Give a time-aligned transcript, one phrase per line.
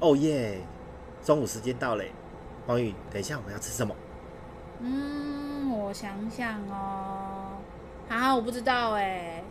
[0.00, 0.60] 哦耶！
[1.22, 2.12] 中午时间到嘞，
[2.66, 3.94] 黄宇，等一下我们要吃什么？
[4.80, 7.58] 嗯，我想想哦，
[8.08, 9.42] 啊，我不知道哎。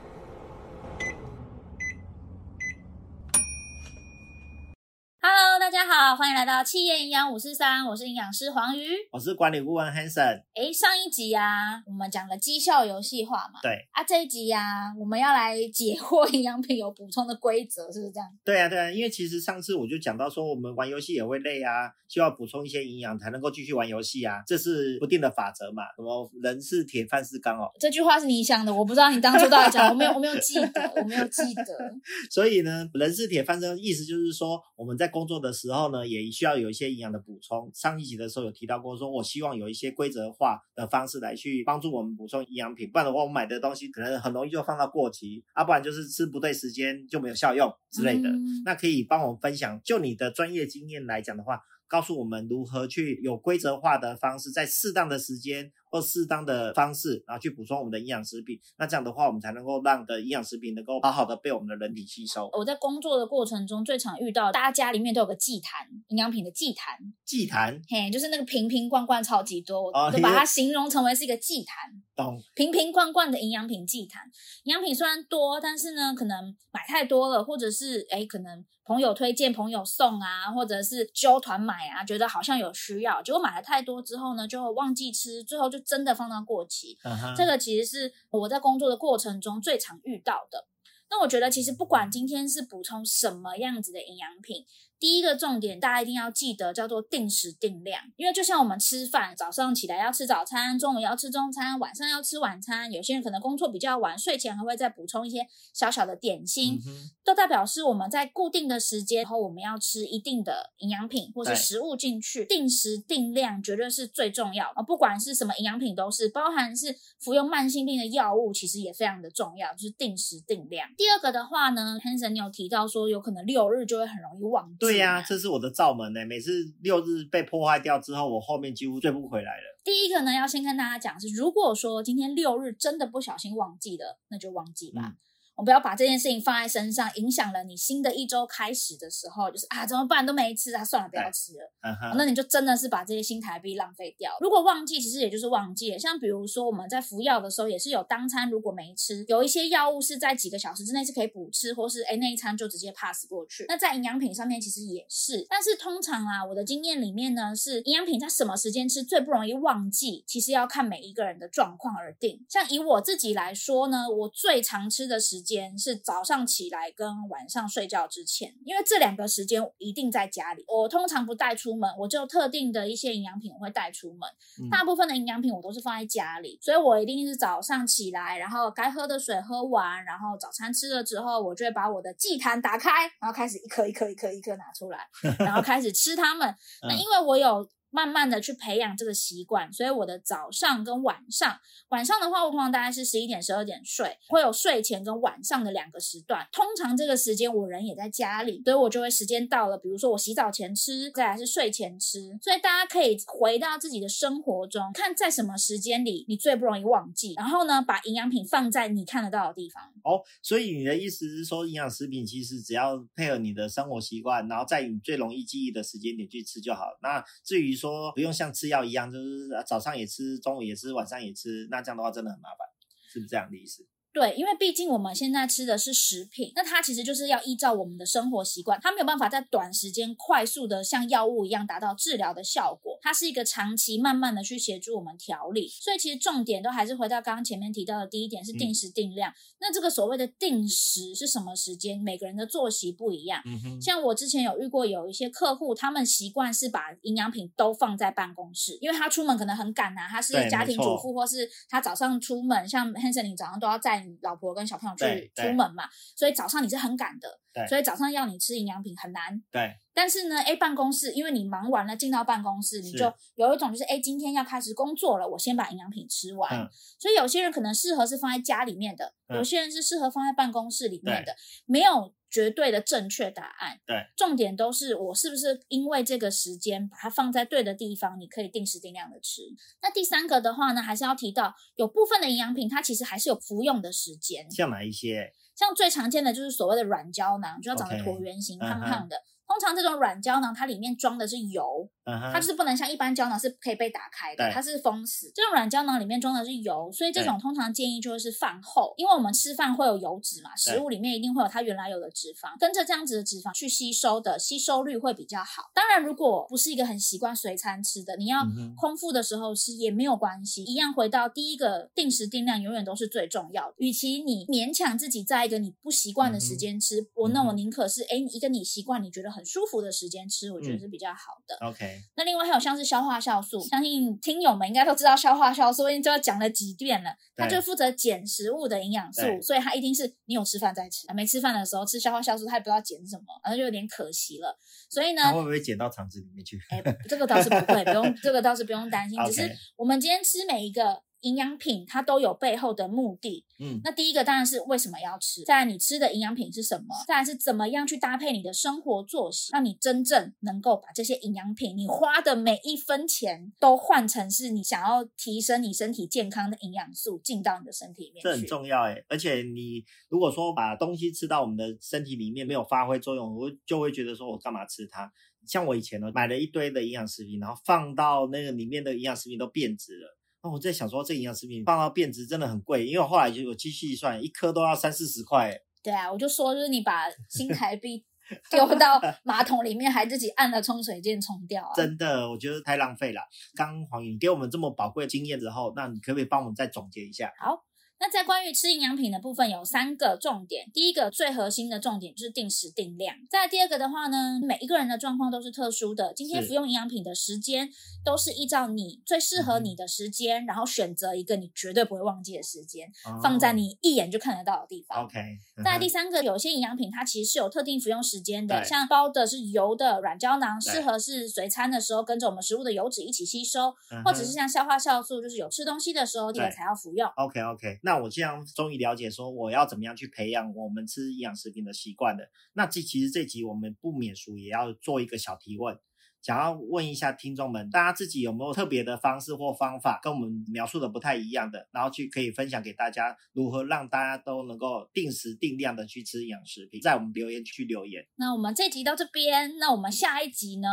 [5.87, 10.43] 家好，欢迎来到企业营养五四三，我是营养师黄瑜，我是管理顾问 Hanson。
[10.53, 18.27] 哎，上一集呀、啊，我们讲了绩效游戏化嘛，对啊，这一集呀、啊，我们要来解惑营养品有补充的规则，是不是这样？
[18.43, 25.83] 对啊，对啊，因为其实上次我就讲到说，我们玩游戏也会累啊，需要补充一些营养才能够继续玩游戏啊，这是不定的法则嘛。
[25.95, 31.93] 什么人是铁，饭是钢哦，这句话是你想的，我不知道你当初到底讲，我没有，我没有记得，我没有记得。
[32.29, 37.69] 所以呢，人是铁，饭是钢，意思就是说我们在工作的时候呢，也需要有一些营养的补充。
[37.73, 48.29] 上一集的时候有提到过，说我希望有一些规则化的方式来去帮助我们补充营养品，不然的话，我买的东西可能很容易就放到过期，啊，不然就是吃不对时间就没有效用之类的。
[48.29, 55.71] 嗯、那可以帮我们分享，就你的专业经验来讲的话，告诉我们如何去有规则化的方式，在适当的时间。
[55.89, 62.49] 或适当的方式，然后去补充我们的营养食品，那这样的话，我们才能够让的营养食品能够好好的被我们的人体吸收。
[62.51, 66.97] 我在工作的过程中，最常遇到大家家里面都有个祭坛，营养品的祭坛。
[67.23, 71.96] 祭坛，嘿，就是那个瓶瓶罐罐超级多，哦、我就把它形容成为是一个祭坛。
[72.17, 72.43] 懂。
[72.53, 74.23] 瓶瓶罐罐的营养品祭坛，
[74.63, 85.77] 营养品虽然多，但是呢，可能买太多了，或者是哎，可能朋友推荐、朋友送啊，或者是揪团买啊，觉得好像有需要，结果买了太多之后呢，就忘记吃，最后就。
[85.87, 87.35] 真的放到过期，uh huh.
[87.35, 90.67] 这个其实是我在工作的过程中最常遇到的。
[91.09, 94.65] 那我觉得，其实不管今天是补充什么样子的营养品。
[94.99, 98.01] 第一个重点，大家一定要记得，叫做定时定量。
[98.15, 102.91] 因为就像我们吃饭，早上起来要吃早餐，中午要吃中餐，晚上要吃晚餐。
[102.91, 112.45] 有些人可能工作比较晚，睡前还会再补充一些小小的点心，嗯、都代表是我们在固定的时间后，我们要吃一定的营养品或是食物进去。
[112.45, 114.81] 定时定量绝对是最重要啊。
[114.81, 120.89] 不管是什么营养品，都是包含是服用慢性病的药物，其实也非常的重要，就是定时定量。
[120.97, 124.86] 第二个的话呢，Hanson 你有提到说，有可能六日就会很容易忘记。
[124.87, 126.25] 对呀、啊，这是我的罩门呢。
[126.25, 129.63] 每次六日被破坏掉之后，我后面几乎追不回来了。
[129.83, 135.01] 第一个呢，要先跟大家讲是，如果说今天六日真的不小心忘记了，那就忘记吧。
[135.05, 135.15] 嗯
[135.57, 141.73] 我们不要把这件事情放在身上，影响了你新的一周开始的时候，就是啊，怎么办都没吃啊，算了，不要吃了。
[141.81, 142.15] Uh.
[142.15, 144.37] 那你就真的是把这些新台币浪费掉。
[144.39, 145.97] 如果忘记，其实也就是忘记了。
[145.97, 153.65] 像比如说我们在服药的时候，也是有当餐如果没吃，有一些药物是在几个小时之内是可以补吃，或是哎那一餐就直接 pass 过去。
[153.67, 162.45] 那在营养品上面其实也是，但是通常啊，我的经验里面呢，是营养品在什么时间吃最不容易忘记，其实要看每一个人的状况而定。
[162.47, 166.27] 像以我自己来说呢，我最常吃的时间是早。
[166.27, 170.65] 上起来跟晚上睡觉之前，因为这两个时间一定在家里。
[170.67, 174.27] 我通常不带出门，我就特定的一些营养品我会带出门。
[174.61, 185.07] 嗯、大部分的营养品我都是放在家里，所以我一定是早上起来，然后该喝的水喝完，然后早餐吃了之后，我就会把我的祭坛打开，然后开始一颗一颗一颗一颗拿出来，
[185.39, 186.53] 然后开始吃它们。
[186.81, 187.65] 那因为我有。
[187.97, 191.59] 慢慢的去培养这个习惯，所以我的早上跟晚上，
[191.89, 196.47] 晚上的话，我通常大概是十一点、十二点睡，会有睡前跟晚上的两个时段。
[196.51, 202.37] 通常这个时间我人也在家里，所以我就会时间到了，比如说我洗澡前吃，再来是睡前吃。
[202.39, 209.91] 所以大家可以回到自己的生活中，看在什么时间里你最不容易忘记，然后呢，把营养品放在你看得到的地方。
[210.07, 216.85] 哦，所以你的意思是说，营养食品其实只要配合你的生活习惯，然后在你最容易记忆的时间点去吃就好。
[217.01, 222.65] 那至于说，不用像吃药一样，就是早上也吃，中午也吃，晚上也吃，那这样的话真的很麻烦，
[223.11, 223.85] 是不是这样的意思？
[224.13, 239.31] 对，因为毕竟我们现在吃的是食品，那它其实就是要依照我们的生活习惯，它没有办法在短时间快速的像药物一样达到治疗的效果，它是一个长期慢慢的去协助我们调理，所以其实重点都还是回到刚刚前面提到的第一点是定时定量。
[239.31, 242.01] 嗯、那这个所谓的定时是什么时间？
[242.01, 254.05] 每个人的作息不一样，嗯、哼像我之前有遇过有一些客户，他们习惯是把营养品都放在办公室，因为他出门可能很赶啊，他是家庭主妇，或是他早上出门，像 Hanson 你早上都要在。
[254.21, 255.83] 老婆跟小朋友去出门嘛，
[256.15, 259.43] 所以早上你是很赶的，对所以早上要你吃营养品很难。
[259.51, 266.55] 对，但是呢，A 办公室，因为你忙完了进到办公室，你就有一种就是，哎，今天要开始工作了，我先把营养品吃完。
[266.55, 271.35] 嗯、所以有些人可能适合是放在家里面的，嗯、有些人是适合放在办公室里面的，对
[271.65, 273.79] 没有绝对的正确答案。
[273.87, 279.41] 对，重点都是我是不是因为这个时间把它放在对的地方，你可以定时定量的吃。
[279.81, 284.49] 那第三个的话呢，还是要提到有部分的营养品，它其实还是有服用的时间。
[284.51, 285.33] 像哪一些？
[285.55, 289.15] 像最常见的就是所谓的软胶囊，就要长得椭圆形、胖胖的。
[289.17, 289.23] 通
[289.59, 291.89] 常这种软胶囊，它里面装的是油。
[292.31, 295.29] 它就是不能像一般胶囊是可以被打开的，它是封死。
[295.35, 305.69] 这种软胶囊里面装的是油，所以这种通常建议就是饭后，因为我们吃饭会有油脂嘛，食物里面一定会有它原来有的脂肪，跟着这样子的脂肪去吸收的，吸收率会比较好。
[305.73, 313.73] 当然，如果不是一个很习惯随餐吃的，你要空腹的时候吃也没有关系，一样回到第一个定时定量永远都是最重要的。
[313.79, 321.55] 与其你勉强自己在一个你不习惯的时间吃，我那我宁可是哎一个你习惯你觉得很舒服的时间吃，我觉得是比较好的。
[321.65, 322.01] OK。
[322.15, 327.11] 那另外还有像是消化酵素，相信听友们应该都知道消化酵素，已经就要讲了几遍了。
[327.35, 334.57] 它就负责减食物的营养素，所以它一定是你有吃饭再吃，没吃饭的时候吃消化酵素，它也不知道减什么，然后就有点可惜了。
[334.89, 336.59] 所以呢，会不会减到肠子里面去？
[336.69, 341.06] 哎，这个倒是不会，不用这个倒是不用担心， 只是我们今天吃每一个。
[341.21, 365.11] 营养品它都有背后的目的，嗯，那第一个当然是为什么要吃，再来你吃的营养品是什么，再来是怎么样去搭配你的生活作息，让你真正能够把这些营养品，你花的每一分钱都换成是你想要提升你身体健康的营养素进到你的身体里面，这很重要诶，而且你如果说把东西吃到我们的身体里面没有发挥作用，我就会觉得说我干嘛吃它？
[365.47, 370.16] 像我以前呢，买了一堆的营养食品，然后放到那个里面的营养食品都变质了。
[370.47, 375.53] 那我在想说，这营养食品放到变质真的很贵，因为我后来就有机器算，一颗都要三四十块。
[375.83, 378.05] 对啊，我就说，就是你把新台 币
[378.49, 381.73] 丢到马桶里面，还自己按了冲水键冲掉啊！
[381.75, 383.21] 真的，我觉得太浪费了。
[383.55, 387.33] 刚黄颖给我们这么宝贵的经验之后，那你可不可以帮我们再总结一下？
[387.39, 387.65] 好。
[387.99, 393.15] 那在关于吃营养品的部分有三个重点，第一个最核心的重点就是定时定量。
[393.29, 397.69] 再第二个的话呢，每一个人的状况都是特殊的，今天服用营养品的时间
[398.05, 405.03] 都是依照你最适合你的时间，嗯、然后选择一个你绝对不会忘记的时间，哦、放在你一眼就看得到的地方。
[405.03, 405.19] OK。
[405.63, 413.73] 再第三个，有些营养品它其实是有特定服用时间的，像包的是油的软胶囊，适合是随餐的时候跟着我们食物的油脂一起吸收，
[414.05, 417.09] 或者是像消化酵素，就是有吃东西的时候记得才要服用。
[417.15, 417.79] OK OK。
[417.87, 422.29] 那我这样终于了解说我要怎么样去培养我们吃营养食品的习惯的。
[422.51, 425.79] 那这其实这集我们不免俗也要做一个小提问，
[426.27, 438.05] 想要问一下听众们，大家自己有没有特别的方式或方法跟我们描述的不太一样的，然后去可以分享给大家，如何让大家都能够定时定量的去吃营养食品，在我们留言区留言。
[438.17, 440.67] 那我们这集到这边，那我们下一集呢？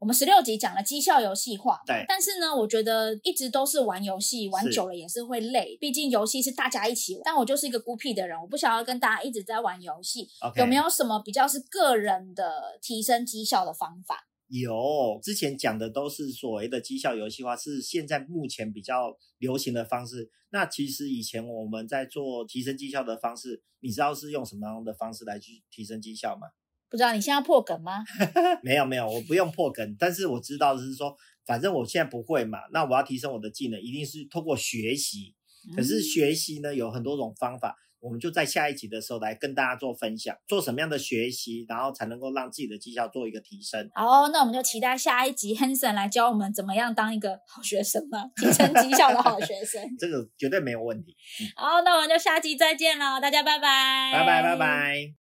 [0.00, 5.76] 我们十六集讲了绩效游戏化，对，但是呢，我觉得一直都是玩游戏，玩久了也是会累。
[5.80, 10.28] 毕竟游戏是大家一起玩，但我就是一个孤僻的人，我不想要跟大家一直在玩游戏。
[10.56, 14.27] 有没有什么比较是个人的提升绩效的方法？
[14.48, 20.30] 有，之前讲的都是所谓的绩效游戏化，是现在目前比较流行的方式。
[20.50, 26.48] 那其实以前我们在做提升绩效的方式，你知道是用什么样的方式来去提升绩效吗？
[26.88, 28.02] 不知道你现在要破梗吗？
[28.64, 31.14] 没有没有，我不用破梗，但是我知道的是说，
[31.44, 35.34] 反正我现在不会嘛，那我要提升我的技能，一定是通过学习。
[35.76, 43.90] 可是学习呢，有很多种方法，我们就在下一集的时候来跟大家做分享，做什么样的学习，然后才能够让自己的绩效做一个提升。
[43.94, 49.82] 好，那我们就期待下一集 Hanson 来教我们怎么样当一个好学生嘛，提升绩效的好学生。
[49.98, 51.16] 这个绝对没有问题。
[51.56, 55.14] 好，那我们就下集再见了，大家拜拜，拜拜拜拜。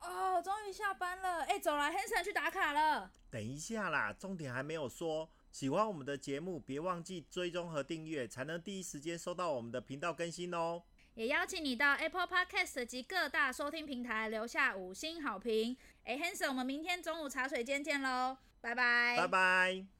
[0.00, 3.10] 哦终于下班了，哎，走了，Hanson 去打卡了。
[3.30, 5.30] 等一下啦，重点还没有说。
[5.56, 10.82] 喜欢我们的节目，别忘记追踪和订阅，才能第一时间收到我们的频道更新哦。
[11.14, 15.74] 也邀请你到 Apple Podcast 及各大收听平台留下五星好评。
[16.04, 19.95] 哎，Hanson，我们明天中午茶水间见喽，拜拜，拜拜。